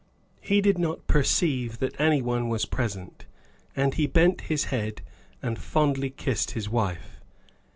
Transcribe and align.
He 0.39 0.61
did 0.61 0.79
not 0.79 1.05
perceive 1.05 1.77
that 1.77 2.01
any 2.01 2.23
one 2.23 2.49
was 2.49 2.65
present, 2.65 3.25
and 3.75 3.93
he 3.93 4.07
bent 4.07 4.41
his 4.41 4.63
head 4.73 5.03
and 5.43 5.59
fondly 5.59 6.09
kissed 6.09 6.49
his 6.57 6.67
wife. 6.67 7.21